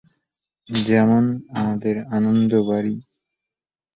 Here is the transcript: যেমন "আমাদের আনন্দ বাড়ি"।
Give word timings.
যেমন 0.83 1.23
"আমাদের 1.53 1.95
আনন্দ 2.09 2.51
বাড়ি"। 2.67 2.95